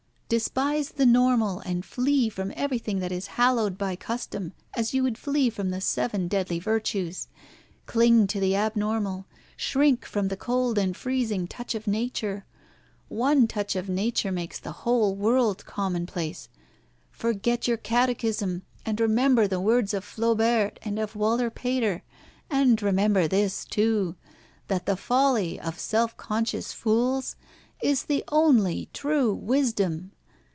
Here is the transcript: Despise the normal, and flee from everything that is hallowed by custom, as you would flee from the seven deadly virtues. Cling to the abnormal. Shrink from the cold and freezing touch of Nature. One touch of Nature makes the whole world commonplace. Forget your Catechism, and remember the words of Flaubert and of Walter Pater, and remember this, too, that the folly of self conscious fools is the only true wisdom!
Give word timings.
Despise 0.33 0.91
the 0.91 1.05
normal, 1.05 1.59
and 1.59 1.83
flee 1.83 2.29
from 2.29 2.53
everything 2.55 2.99
that 2.99 3.11
is 3.11 3.27
hallowed 3.35 3.77
by 3.77 3.97
custom, 3.97 4.53
as 4.73 4.93
you 4.93 5.03
would 5.03 5.17
flee 5.17 5.49
from 5.49 5.71
the 5.71 5.81
seven 5.81 6.29
deadly 6.29 6.57
virtues. 6.57 7.27
Cling 7.85 8.27
to 8.27 8.39
the 8.39 8.55
abnormal. 8.55 9.25
Shrink 9.57 10.05
from 10.05 10.29
the 10.29 10.37
cold 10.37 10.77
and 10.77 10.95
freezing 10.95 11.47
touch 11.47 11.75
of 11.75 11.85
Nature. 11.85 12.45
One 13.09 13.45
touch 13.45 13.75
of 13.75 13.89
Nature 13.89 14.31
makes 14.31 14.57
the 14.57 14.71
whole 14.71 15.15
world 15.17 15.65
commonplace. 15.65 16.47
Forget 17.11 17.67
your 17.67 17.75
Catechism, 17.75 18.61
and 18.85 19.01
remember 19.01 19.49
the 19.49 19.59
words 19.59 19.93
of 19.93 20.05
Flaubert 20.05 20.79
and 20.81 20.97
of 20.97 21.13
Walter 21.13 21.49
Pater, 21.49 22.03
and 22.49 22.81
remember 22.81 23.27
this, 23.27 23.65
too, 23.65 24.15
that 24.69 24.85
the 24.85 24.95
folly 24.95 25.59
of 25.59 25.77
self 25.77 26.15
conscious 26.15 26.71
fools 26.71 27.35
is 27.83 28.03
the 28.03 28.23
only 28.29 28.87
true 28.93 29.33
wisdom! 29.33 30.13